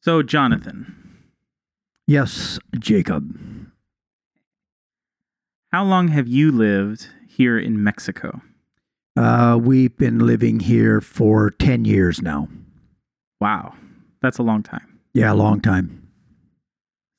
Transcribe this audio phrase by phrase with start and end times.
[0.00, 0.94] So, Jonathan,
[2.06, 3.36] Yes, Jacob.
[5.72, 8.40] how long have you lived here in Mexico?
[9.16, 12.48] Uh, we've been living here for 10 years now.
[13.40, 13.74] Wow,
[14.22, 15.00] that's a long time.
[15.12, 16.08] Yeah, a long time.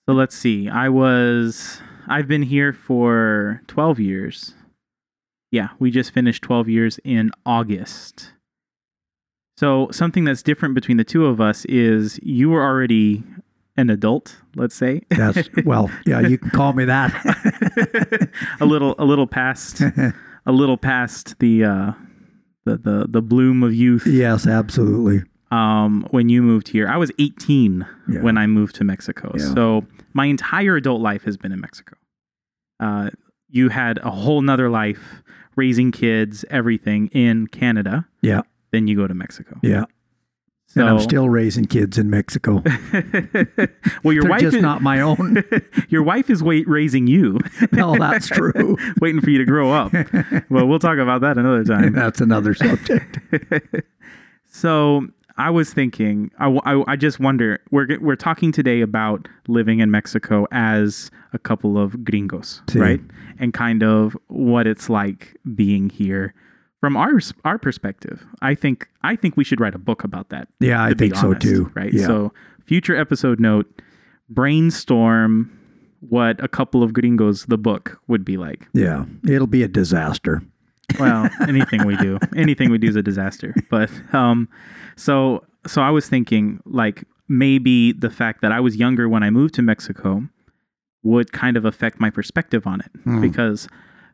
[0.07, 0.67] So let's see.
[0.69, 4.55] I was I've been here for 12 years.
[5.51, 8.33] Yeah, we just finished 12 years in August.
[9.59, 13.25] So something that's different between the two of us is you were already
[13.75, 15.01] an adult, let's say.
[15.09, 17.11] That's, well, yeah, you can call me that.
[18.61, 21.91] a little a little past a little past the uh
[22.63, 25.23] the the, the bloom of youth yes, absolutely.
[25.51, 26.87] um, when you moved here.
[26.87, 28.21] I was 18 Yeah.
[28.21, 29.33] when I moved to Mexico.
[29.37, 29.53] Yeah.
[29.53, 31.97] So my entire adult life has been in Mexico.
[32.79, 33.09] Uh,
[33.49, 35.21] you had a whole nother life
[35.57, 38.07] raising kids, everything in Canada.
[38.21, 39.59] Yeah, Then you go to Mexico.
[39.63, 39.85] yeah.
[40.67, 42.61] So, and I'm still raising kids in Mexico.
[44.03, 45.43] well, your wife just is, not my own.
[45.89, 47.39] your wife is wait, raising you,
[47.71, 48.77] no, that's true.
[49.01, 49.91] waiting for you to grow up.
[50.51, 51.93] well, we'll talk about that another time.
[51.93, 53.17] that's another subject.
[54.45, 57.59] So I was thinking, I, I, I just wonder.
[57.71, 62.79] We're we're talking today about living in Mexico as a couple of gringos, Sí.
[62.79, 63.01] right?
[63.39, 66.33] And kind of what it's like being here
[66.79, 68.25] from our our perspective.
[68.41, 70.47] I think I think we should write a book about that.
[70.59, 71.71] Yeah, I think so too.
[71.75, 71.93] Right.
[71.93, 72.05] Yeah.
[72.07, 72.33] So
[72.65, 73.65] future episode note:
[74.29, 75.51] brainstorm
[76.01, 78.67] what a couple of gringos the book would be like.
[78.73, 80.41] yeah, it'll be a disaster.
[80.97, 83.53] Well, anything we do, anything we do is a disaster.
[83.69, 84.47] But um,
[84.95, 89.29] so so I was thinking like maybe the fact that I was younger when I
[89.29, 90.23] moved to Mexico
[91.03, 93.21] would kind of affect my perspective on it Hmm.
[93.21, 93.67] because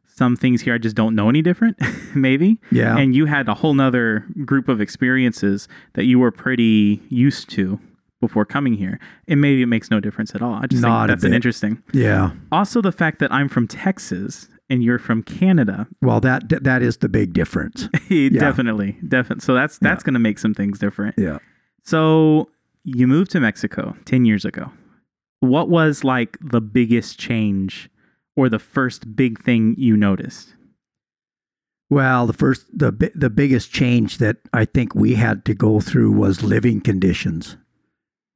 [0.08, 1.78] some things here I just don't know any different,
[2.16, 2.60] maybe.
[2.72, 2.98] Yeah.
[2.98, 7.80] And you had a whole nother group of experiences that you were pretty used to
[8.22, 9.00] before coming here.
[9.28, 10.54] And maybe it makes no difference at all.
[10.54, 11.84] I just Not think that's an interesting.
[11.94, 12.32] Yeah.
[12.52, 16.98] Also the fact that I'm from Texas and you're from Canada Well, that that is
[16.98, 17.88] the big difference.
[18.10, 19.42] definitely, definitely.
[19.42, 21.16] So that's that's going to make some things different.
[21.18, 21.38] Yeah.
[21.84, 22.50] So
[22.84, 24.72] you moved to Mexico ten years ago.
[25.42, 27.90] What was like the biggest change,
[28.36, 30.56] or the first big thing you noticed?
[31.90, 36.12] Well, the first the the biggest change that I think we had to go through
[36.12, 37.58] was living conditions.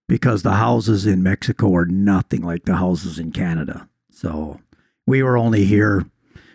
[0.08, 3.88] Because the houses in Mexico are nothing like the houses in Canada.
[4.12, 4.60] So,
[5.06, 6.06] we were only here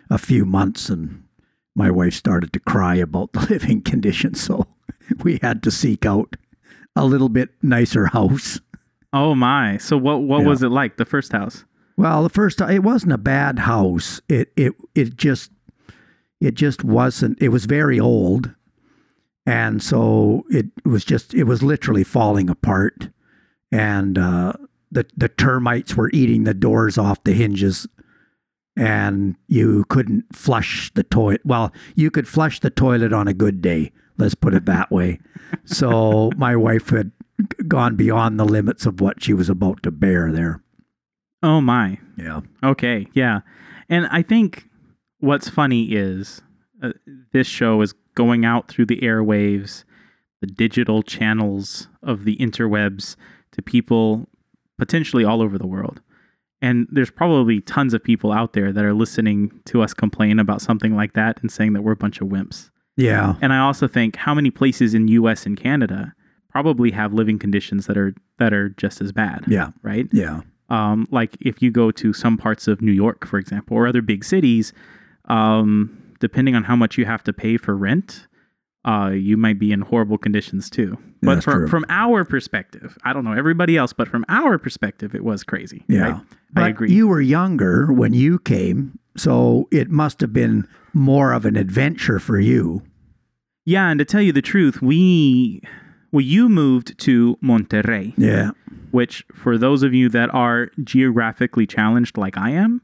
[0.09, 1.23] a few months and
[1.73, 4.67] my wife started to cry about the living conditions, so
[5.23, 6.35] we had to seek out
[6.95, 8.59] a little bit nicer house.
[9.13, 9.77] Oh my!
[9.77, 10.47] So what what Yeah.
[10.47, 11.63] was it like the first house?
[11.97, 14.21] Well, the first it wasn't a bad house.
[14.27, 15.51] It it it just
[16.41, 17.41] it just wasn't.
[17.41, 18.53] It was very old,
[19.45, 23.09] and so it was just it was literally falling apart,
[23.71, 24.53] and uh,
[24.91, 27.87] the the termites were eating the doors off the hinges,
[28.75, 31.41] and you couldn't flush the toilet.
[31.45, 33.93] Well, you could flush the toilet on a good day.
[34.17, 35.19] Let's put it that way.
[35.63, 37.11] so my wife had
[37.67, 40.61] gone beyond the limits of what she was about to bear there.
[41.45, 41.99] Oh my!
[42.17, 42.41] Yeah.
[42.63, 43.41] Okay, yeah.
[43.87, 44.67] And I think
[45.19, 46.41] what's funny is
[46.81, 46.89] uh,
[47.33, 49.83] this show is going out through the airwaves,
[50.41, 53.15] the digital channels of the interwebs
[53.51, 54.27] to people
[54.79, 56.01] potentially all over the world.
[56.61, 60.61] And there's probably tons of people out there that are listening to us complain about
[60.61, 62.71] something like that and saying that we're a bunch of wimps.
[62.97, 63.35] Yeah.
[63.41, 66.13] And I also think how many places in US and Canada
[66.49, 69.71] probably have living conditions that are that are just as bad, Yeah.
[69.83, 70.07] right?
[70.11, 70.41] Yeah.
[70.69, 74.01] Um, like if you go to some parts of New York, for example, or other
[74.01, 74.73] big cities,
[75.25, 78.27] um, depending on how much you have to pay for rent,
[78.85, 80.97] uh, you might be in horrible conditions too.
[81.21, 85.23] But from, from our perspective, I don't know everybody else, but from our perspective, it
[85.23, 85.83] was crazy.
[85.87, 86.21] Yeah.
[86.55, 86.65] right?
[86.65, 86.91] I agree.
[86.91, 92.19] You were younger when you came, so it must have been more of an adventure
[92.19, 92.83] for you.
[93.65, 95.61] yeah, and to tell you the truth, we
[96.15, 98.13] well, you moved to Monterrey.
[98.17, 98.51] Yeah.
[98.91, 102.81] which for those of you that are geographically challenged like I am,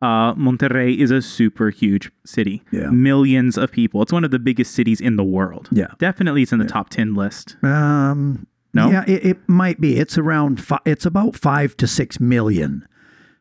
[0.00, 2.62] uh, Monterrey is a super huge city.
[2.70, 2.88] Yeah.
[2.90, 4.00] Millions of people.
[4.02, 5.68] It's one of the biggest cities in the world.
[5.72, 5.88] Yeah.
[5.98, 7.56] Definitely it's in the top 10 list.
[7.64, 8.90] Um No?
[8.90, 9.96] Yeah, it, it might be.
[9.98, 12.86] It's around fi- it's about 5 to 6 million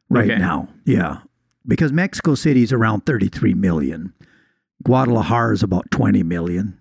[0.09, 0.39] right Okay.
[0.39, 0.67] now.
[0.85, 1.19] Yeah.
[1.67, 4.13] Because Mexico City is around 33 million.
[4.83, 6.77] Guadalajara is about 20 million.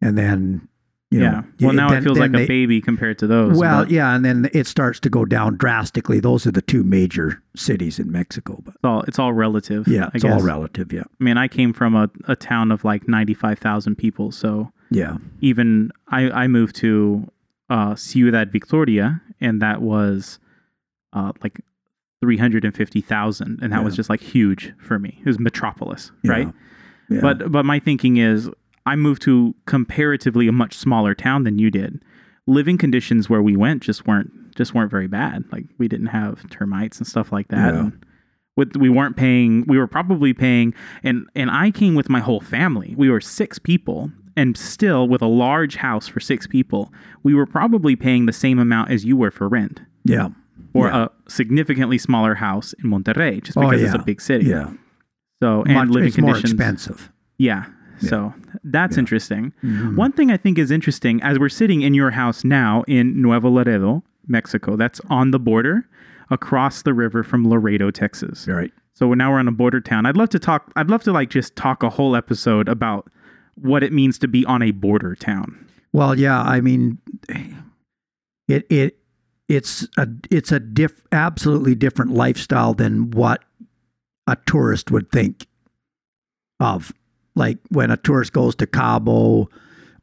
[0.00, 0.68] And then
[1.14, 1.30] you yeah.
[1.30, 3.56] know, well, now then- it feels like they- a baby compared to those.
[3.58, 6.18] Well, but yeah, and then it starts to go down drastically.
[6.20, 9.86] Those are the two major cities in Mexico, but it's all, it's all relative.
[9.88, 10.92] yeah, I it's all relative.
[10.92, 14.32] Yeah, I mean, I came from a, a town of like 95,000 people.
[14.32, 17.30] So yeah, even I, I moved to
[17.70, 20.38] uh, Ciudad Victoria and that was
[21.12, 21.60] uh, like
[22.20, 25.18] three hundred and fifty thousand, and that was just like huge for me.
[25.20, 26.30] It was metropolis, Yeah.
[26.32, 26.48] right?
[27.10, 27.20] Yeah.
[27.20, 28.48] But but my thinking is,
[28.86, 32.02] I moved to comparatively a much smaller town than you did.
[32.46, 35.44] Living conditions where we went just weren't just weren't very bad.
[35.50, 37.72] Like we didn't have termites and stuff like that.
[37.74, 37.80] Yeah.
[37.80, 38.06] And
[38.56, 39.64] with we weren't paying.
[39.66, 42.94] We were probably paying, and and I came with my whole family.
[42.96, 46.92] We were six people, and still with a large house for six people,
[47.24, 50.28] we were probably paying the same amount as you were for rent, yeah.
[50.72, 51.04] or Yeah.
[51.06, 54.46] a significantly smaller house in Monterrey, just Oh, because it's a big city.
[54.46, 54.70] Yeah.
[55.42, 56.52] So and Much- living it's more conditions.
[56.52, 57.10] expensive.
[57.38, 57.64] Yeah.
[58.00, 58.08] Yeah.
[58.08, 59.00] So that's Yeah.
[59.00, 59.52] interesting.
[59.62, 59.96] Mhm.
[59.96, 63.48] One thing I think is interesting as we're sitting in your house now in Nuevo
[63.50, 65.86] Laredo, Mexico, that's on the border
[66.30, 68.46] across the river from Laredo, Texas.
[68.48, 68.72] Right.
[68.94, 70.06] So now we're on a border town.
[70.06, 73.10] I'd love to talk, I'd love to like just talk a whole episode about
[73.56, 75.56] what it means to be on a border town.
[75.92, 76.98] Well, yeah, I mean,
[78.48, 78.98] it it
[79.48, 83.44] it's a it's a diff absolutely different lifestyle than what
[84.26, 85.46] a tourist would think
[86.58, 86.92] of.
[87.34, 89.48] Like when a tourist goes to Cabo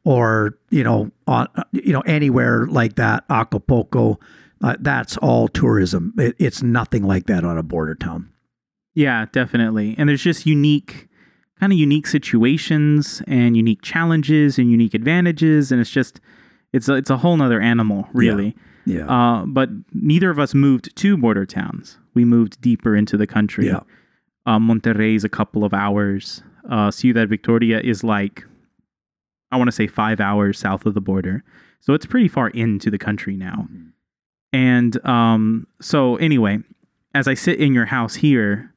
[0.04, 4.18] or you know on you know anywhere like that, Acapulco,
[4.62, 6.12] uh, that's all tourism.
[6.18, 8.28] It, it's nothing like that on a border town.
[8.94, 9.94] Yeah, definitely.
[9.96, 11.08] And there's just unique,
[11.58, 15.72] kind of unique situations and unique challenges and unique advantages.
[15.72, 16.20] And it's just,
[16.74, 18.54] it's a, it's a whole nother animal, really.
[18.84, 21.98] Yeah, Uh, but neither of us moved to border towns.
[22.12, 23.68] We moved deeper into the country.
[23.68, 23.80] Yeah.
[24.44, 26.42] Uh, Monterrey is a couple of hours.
[26.68, 28.44] Uh, Ciudad Victoria is like,
[29.50, 31.44] I want to say five hours south of the border.
[31.80, 33.66] So it's pretty far into the country now.
[34.52, 36.58] And um, so, anyway,
[37.14, 38.72] as I sit in your house here,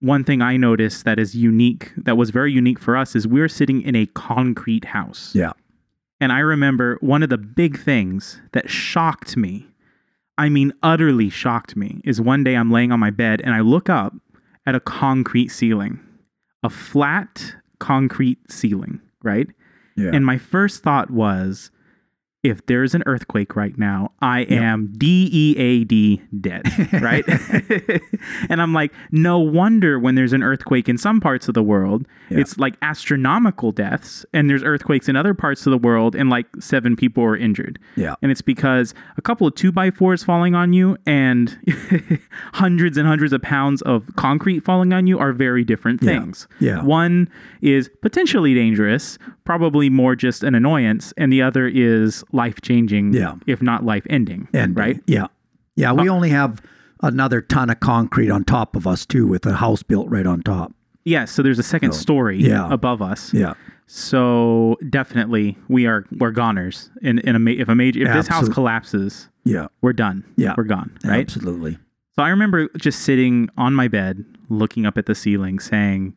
[0.00, 3.48] one thing I noticed that is unique, that was very unique for us, is we're
[3.48, 5.34] sitting in a concrete house.
[5.34, 5.52] yeah,
[6.20, 9.66] And I remember one of the big things that shocked me,
[10.38, 13.60] I mean, utterly shocked me, is one day I'm laying on my bed and I
[13.60, 14.14] look up
[14.64, 16.00] at a concrete ceiling,
[16.62, 19.48] a flat concrete ceiling, right?
[19.96, 20.10] yeah.
[20.12, 21.70] And my first thought was,
[22.42, 26.62] if there's an earthquake right now, I am D E A D dead,
[27.02, 27.24] right?
[28.48, 32.06] and I'm like, no wonder when there's an earthquake in some parts of the world,
[32.30, 32.38] Yeah.
[32.38, 36.46] it's like astronomical deaths, and there's earthquakes in other parts of the world, and like
[36.60, 37.78] seven people are injured.
[37.96, 41.58] yeah, And it's because a couple of two by fours falling on you and
[42.54, 46.20] hundreds and hundreds of pounds of concrete falling on you are very different Yeah.
[46.20, 46.48] things.
[46.58, 46.82] Yeah.
[46.82, 47.28] One
[47.60, 53.34] is potentially dangerous, probably more just an annoyance, and the other is life changing, Yeah.
[53.46, 54.48] if not life ending.
[54.52, 55.00] and right?
[55.06, 55.26] Yeah,
[55.76, 55.92] yeah.
[55.92, 56.60] We uh, only have
[57.02, 60.42] another ton of concrete on top of us too, with a house built right on
[60.42, 60.72] top.
[61.04, 61.30] Yes.
[61.32, 62.68] so there's a second So, story yeah.
[62.70, 63.32] above us.
[63.32, 63.54] Yeah,
[63.86, 66.90] So definitely we are we're goners.
[67.02, 70.24] In in a if a major if this house collapses, yeah, we're done.
[70.36, 70.54] Yeah.
[70.56, 70.92] We're gone.
[71.04, 71.20] Right.
[71.20, 71.78] absolutely.
[72.16, 76.14] So I remember just sitting on my bed, looking up at the ceiling, saying,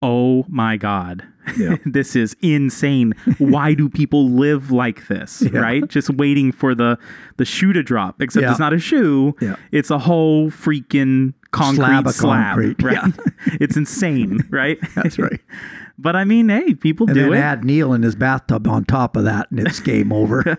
[0.00, 1.24] "Oh my God,
[1.56, 1.76] Yeah.
[1.86, 3.14] this is insane!
[3.38, 5.42] Why do people live like this?
[5.42, 5.60] Yeah.
[5.60, 5.86] Right?
[5.88, 6.98] Just waiting for the
[7.36, 8.20] the shoe to drop.
[8.22, 8.50] Except Yeah.
[8.50, 9.56] it's not a shoe; Yeah.
[9.72, 12.54] it's a whole freaking concrete Slab slab.
[12.56, 12.82] concrete.
[12.82, 13.14] Right?
[13.60, 14.78] it's insane, right?
[14.94, 15.40] That's right.
[15.98, 17.38] but I mean, hey, people And do then it.
[17.38, 20.56] add Neil in his bathtub on top of that, and it's game over.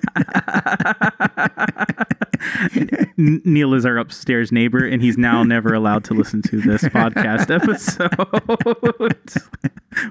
[3.17, 7.49] Neil is our upstairs neighbor, and he's now never allowed to listen to this podcast
[7.53, 8.09] episode.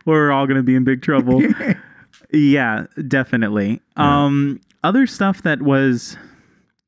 [0.04, 1.42] We're all going to be in big trouble.
[2.32, 3.80] Yeah, definitely.
[3.96, 6.16] Um, other stuff that was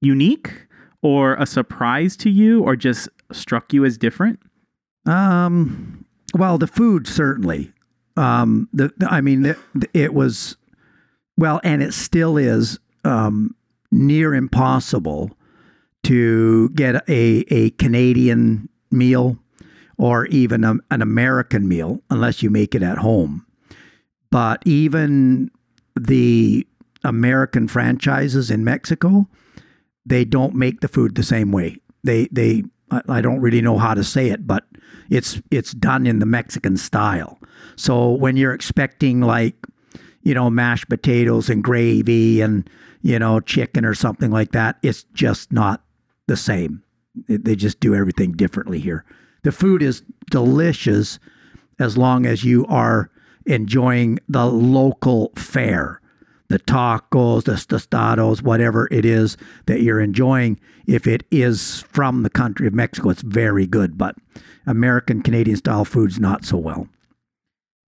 [0.00, 0.66] unique
[1.02, 4.41] or a surprise to you, or just struck you as different.
[5.07, 7.73] Um, well, the food certainly.
[8.17, 10.57] Um, the, I mean, the, the- it was
[11.37, 13.55] well, and it still is um,
[13.91, 15.37] near impossible
[16.05, 19.38] to get a a Canadian meal
[19.97, 23.47] or even a, an American meal unless you make it at home.
[24.31, 25.50] But even
[25.99, 26.67] the
[27.05, 29.29] American franchises in Mexico,
[30.07, 31.79] they don't make the food the same way.
[32.03, 32.64] They they
[33.09, 34.65] I, don't really know how to say it, but
[35.11, 37.39] it's it's done in the Mexican style.
[37.77, 39.55] So when you're expecting like
[40.23, 42.69] you know mashed potatoes and gravy and
[43.03, 45.83] you know chicken or something like that, it's just not
[46.27, 46.83] the same.
[47.29, 49.05] They just do everything differently here.
[49.43, 51.19] The food is delicious
[51.79, 53.11] as long as you are
[53.47, 56.01] enjoying the local fare
[56.49, 59.37] the tacos, the tostados, whatever it is
[59.67, 60.61] that you're enjoying.
[60.87, 63.97] If it is from the country of Mexico, it's very good.
[63.97, 64.17] But
[64.67, 66.87] American Canadian style food's not so well.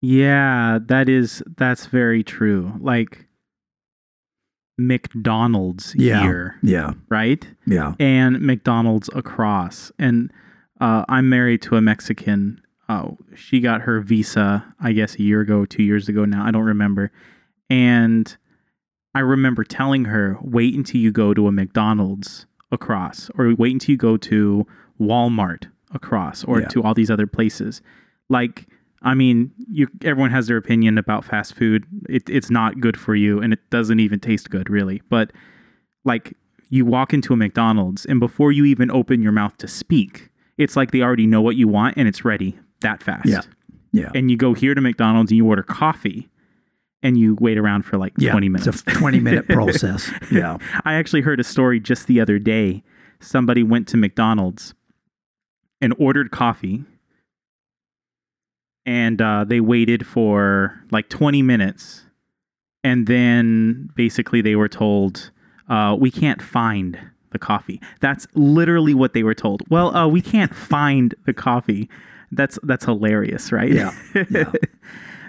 [0.00, 2.72] Yeah, that is that's very true.
[2.78, 3.26] Like
[4.78, 6.22] McDonald's Yeah.
[6.22, 6.92] here, Yeah.
[7.08, 7.46] right?
[7.66, 7.94] Yeah.
[7.98, 9.92] and McDonald's across.
[9.98, 10.30] And
[10.80, 12.60] uh, I'm married to a Mexican.
[12.88, 16.44] Oh, she got her visa, I guess, a year ago, two years ago now.
[16.44, 17.10] I don't remember.
[17.70, 18.36] And
[19.14, 23.92] I remember telling her, wait until you go to a McDonald's across, or wait until
[23.92, 24.66] you go to
[25.00, 26.68] Walmart across, or Yeah.
[26.68, 27.80] to all these other places.
[28.28, 28.66] Like,
[29.02, 31.84] I mean, you everyone has their opinion about fast food.
[32.08, 35.02] It, it's not good for you, and it doesn't even taste good, really.
[35.08, 35.30] But
[36.04, 36.36] like
[36.70, 40.74] you walk into a McDonald's and before you even open your mouth to speak, it's
[40.76, 43.26] like they already know what you want and it's ready that fast.
[43.28, 43.40] Yeah.
[43.92, 44.10] Yeah.
[44.14, 46.28] And you go here to McDonald's and you order coffee
[47.04, 48.32] and you wait around for like yeah.
[48.32, 48.66] 20 minutes.
[48.66, 50.10] It's a 20 minute process.
[50.32, 50.56] Yeah.
[50.84, 52.82] I actually heard a story just the other day.
[53.20, 54.74] Somebody went to McDonald's
[55.80, 56.84] and ordered coffee,
[58.86, 62.02] and uh, they waited for like 20 minutes.
[62.82, 65.30] And then basically they were told,
[65.68, 66.98] uh, we can't find
[67.32, 67.80] the coffee.
[68.00, 69.62] That's literally what they were told.
[69.68, 71.88] Well, uh, we can't find the coffee.
[72.30, 73.70] That's that's hilarious, right?
[73.70, 73.94] Yeah.
[74.30, 74.52] Yeah.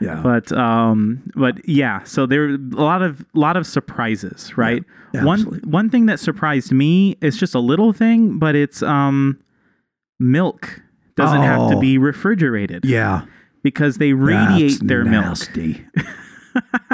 [0.02, 0.22] Yeah.
[0.22, 4.84] but um but yeah so there were a lot of lot of surprises right
[5.14, 5.70] Yeah, one absolutely.
[5.70, 9.40] one thing that surprised me is just a little thing but it's um
[10.20, 10.82] milk
[11.16, 11.80] doesn't have to Oh.
[11.80, 13.26] be refrigerated yeah.
[13.64, 15.86] because they radiate That's their milk nasty.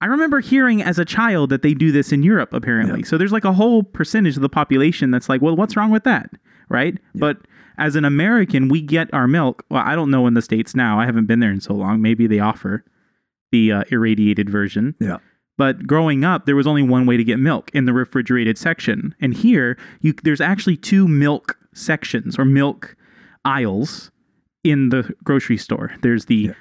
[0.00, 3.32] i remember hearing as a child that they do this in europe apparently so there's
[3.32, 6.30] like a whole percentage of the population that's like well what's wrong with that
[6.72, 6.98] right?
[7.14, 7.38] But
[7.78, 9.64] as an american we get our milk.
[9.70, 11.00] Well i don't know in the states now.
[11.00, 12.02] I haven't been there in so long.
[12.02, 12.84] Maybe they offer
[13.50, 14.94] the uh, irradiated version.
[15.00, 15.18] Yeah.
[15.58, 19.14] but growing up there was only one way to get milk in the refrigerated section.
[19.20, 22.96] And here you there's actually two milk sections or milk
[23.44, 24.10] aisles
[24.64, 25.92] in the grocery store.
[26.02, 26.52] There's the Yeah.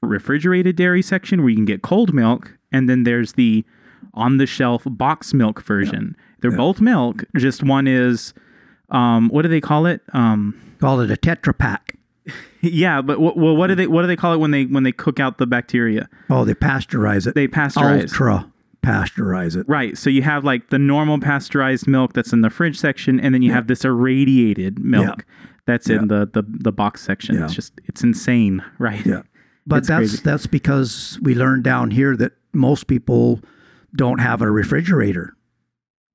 [0.00, 3.64] refrigerated dairy section where you can get cold milk and then there's the
[4.14, 6.16] on the shelf box milk version.
[6.40, 6.56] They're Yeah.
[6.56, 8.34] both milk just one is
[8.92, 11.96] um what do they call it um Call it a Tetra Pak.
[12.60, 14.84] yeah but wh- well what do they what do they call it when they when
[14.84, 17.34] they cook out the bacteria Oh, they pasteurize it.
[17.34, 18.46] they pasteurize Ultra
[18.82, 19.64] pasteurize it.
[19.68, 19.96] Right.
[19.96, 23.40] So you have like the normal pasteurized milk that's in the fridge section, and then
[23.42, 25.24] you have this irradiated milk
[25.66, 27.36] that's in the, the the box section.
[27.36, 27.44] Yeah.
[27.44, 29.04] It's just it's insane, right?
[29.06, 29.22] Yeah.
[29.68, 30.22] But It's that's crazy.
[30.24, 33.40] that's because we learned down here that most people
[33.94, 35.36] don't have a refrigerator.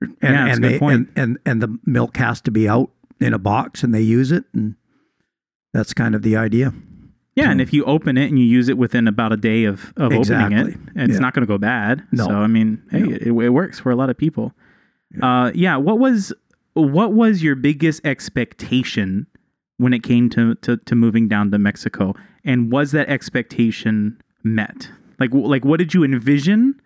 [0.01, 3.39] And, Yeah, and they and, and and the milk has to be out in a
[3.39, 4.75] box and they use it and
[5.73, 6.73] that's kind of the idea.
[7.35, 9.93] Yeah, and if you open it and you use it within about a day of,
[9.95, 11.19] of opening it, it's Yeah.
[11.19, 12.03] not going to go bad.
[12.11, 12.25] No.
[12.25, 14.53] So I mean, hey, it, it works for a lot of people.
[15.21, 15.77] Uh, yeah.
[15.77, 16.33] What was
[16.73, 19.27] what was your biggest expectation
[19.77, 22.13] when it came to, to to moving down to Mexico,
[22.43, 24.89] and was that expectation met?
[25.19, 26.79] Like like what did you envision,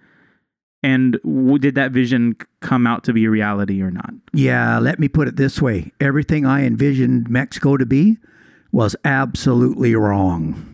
[0.84, 4.14] and w- did that vision come out to be a reality or not?
[4.34, 5.92] Yeah, let me put it this way.
[6.00, 8.18] Everything I envisioned Mexico to be
[8.72, 10.68] was absolutely wrong.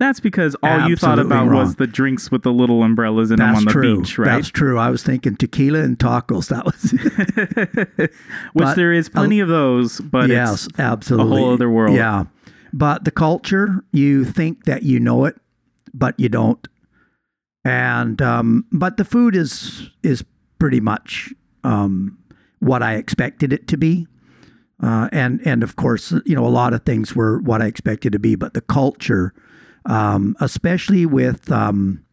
[0.00, 3.38] That's because all you thought Absolutely about was the drinks with the little umbrellas in
[3.38, 4.00] them on the true.
[4.00, 4.26] beach, right?
[4.26, 4.76] That's true.
[4.76, 6.48] I was thinking tequila and tacos.
[6.50, 6.90] That was
[7.98, 8.10] Which
[8.54, 11.38] But- there is plenty of those, but yes, it's absolutely.
[11.38, 11.96] A whole other world.
[11.96, 12.24] Yeah.
[12.72, 15.36] But the culture, you think that you know it,
[15.94, 16.66] but you don't.
[17.64, 20.24] And um, but the food is is
[20.58, 22.18] pretty much um,
[22.60, 24.06] what I expected it to be.
[24.82, 28.12] Uh, and and of course, you know, a lot of things were what I expected
[28.12, 29.32] to be, but the culture,
[29.86, 32.04] um, especially with, um,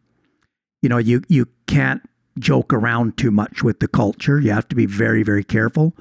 [0.80, 2.02] you know, you you can't
[2.38, 4.40] joke around too much with the culture.
[4.40, 5.94] You have to be very very careful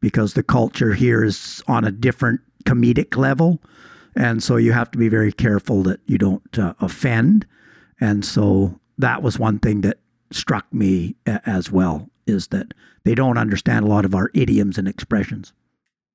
[0.00, 3.62] because the culture here is on a different comedic level,
[4.16, 7.46] and so you have to be very careful that you don't uh, offend.
[8.00, 9.98] And so that was one thing that
[10.30, 12.74] struck me a- as well is that
[13.04, 15.52] they don't understand a lot of our idioms and expressions.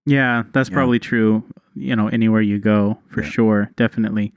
[0.05, 0.73] Yeah, that's Yeah.
[0.75, 1.43] probably true.
[1.75, 3.29] You know, anywhere you go, for Yeah.
[3.29, 4.33] sure, definitely.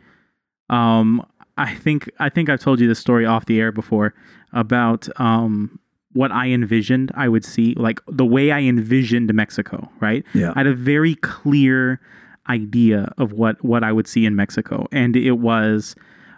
[0.71, 1.23] Um,
[1.59, 4.15] I think I think I've told you this story off the air before
[4.53, 5.79] about um
[6.12, 9.91] what I envisioned I would see, like the way I envisioned Mexico.
[10.00, 10.25] Right?
[10.35, 10.53] Yeah.
[10.55, 12.00] I had a very clear
[12.49, 15.95] idea of what what I would see in Mexico, and it was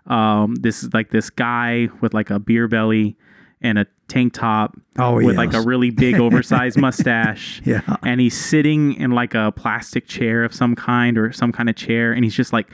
[0.08, 3.16] um this is like this guy with like a beer belly
[3.60, 7.82] and a tank top Oh, with like a really big oversized mustache Yeah.
[8.02, 11.76] and he's sitting in like a plastic chair of some kind or some kind of
[11.76, 12.70] chair and he's just like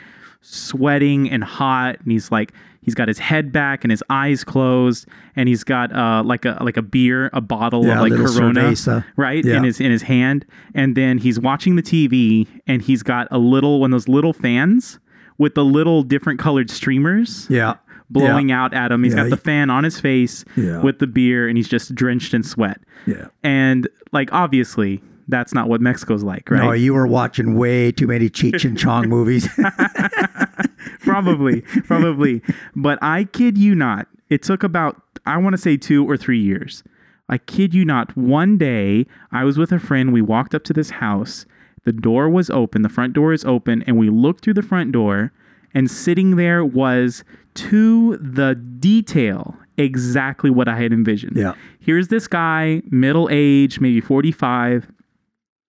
[0.49, 5.09] sweating and hot and he's like he's got his head back and his eyes closed
[5.37, 8.61] and he's got uh like a like a beer a bottle Yeah, of like corona
[8.73, 9.05] cerveza.
[9.17, 9.57] right Yeah.
[9.57, 13.39] in his in his hand and then he's watching the TV and he's got a
[13.39, 15.01] little one of those little fans
[15.39, 17.75] with the little different colored streamers Yeah.
[18.11, 19.03] blowing out at him.
[19.05, 20.81] He's Yeah, got the he- fan on his face Yeah.
[20.83, 22.81] with the beer, and he's just drenched in sweat.
[23.07, 23.27] Yeah.
[23.43, 26.63] And like obviously, that's not what Mexico's like, right?
[26.63, 29.49] No, you were watching way too many Cheech and Chong movies.
[31.01, 32.43] probably, probably.
[32.77, 36.41] But I kid you not, it took about, I want to say two or three
[36.41, 36.83] years.
[37.29, 38.17] I kid you not.
[38.17, 40.13] One day, I was with a friend.
[40.13, 41.47] We walked up to this house.
[41.85, 44.93] The door was open, the front door is open, and we looked through the front
[44.93, 45.33] door,
[45.73, 47.25] and sitting there was
[47.55, 51.37] to the detail exactly what I had envisioned.
[51.37, 51.55] Yeah.
[51.81, 54.91] Here's this guy, middle age, maybe 45,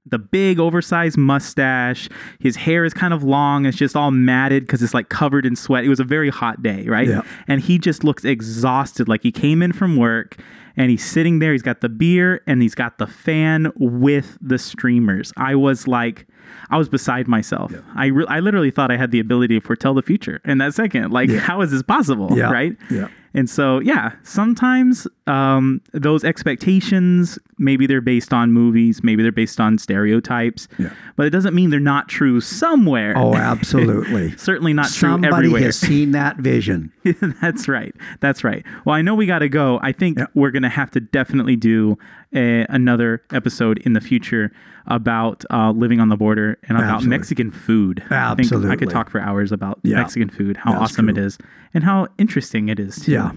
[0.05, 2.09] the big oversized mustache.
[2.39, 3.65] His hair is kind of long.
[3.65, 5.83] It's just all matted because it's like covered in sweat.
[5.83, 7.07] It was a very hot day, right?
[7.07, 7.21] Yeah.
[7.47, 10.37] And he just looks exhausted, like he came in from work
[10.77, 11.53] and he's sitting there.
[11.53, 15.33] He's got the beer and he's got the fan with the streamers.
[15.37, 16.27] I was like,
[16.69, 17.73] I was beside myself.
[17.95, 20.73] I, re- I literally thought I had the ability to foretell the future in that
[20.73, 21.11] second.
[21.11, 22.37] Like, how is this possible?
[22.37, 22.51] Yeah.
[22.51, 22.75] Right?
[22.89, 23.07] Yeah.
[23.33, 29.59] And so, yeah, sometimes um, those expectations, maybe they're based on movies, maybe they're based
[29.59, 30.93] on stereotypes, Yeah.
[31.17, 33.13] but it doesn't mean they're not true somewhere.
[33.17, 34.37] Oh, absolutely.
[34.37, 36.93] Certainly not true Somebody has seen that vision.
[37.41, 37.93] That's right.
[38.21, 38.65] That's right.
[38.85, 39.79] Well, I know we got to go.
[39.83, 40.27] I think Yeah.
[40.33, 41.97] we're going to have to definitely do
[42.35, 44.51] a, another episode in the future
[44.87, 47.09] about uh, living on the border and about Absolutely.
[47.17, 48.03] Mexican food.
[48.11, 49.97] I think I could talk for hours about Yeah.
[49.97, 51.37] Mexican food, how That's awesome it is,
[51.73, 52.97] and how interesting it is.
[52.97, 53.13] Too.
[53.13, 53.31] Yeah.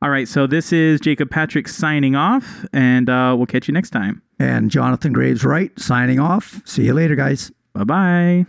[0.00, 0.28] All right.
[0.28, 4.22] So this is Jacob Patrick signing off, and uh, we'll catch you next time.
[4.38, 6.60] And Jonathan Graves Wright signing off.
[6.64, 7.52] See you later, guys.
[7.74, 8.46] Bye bye.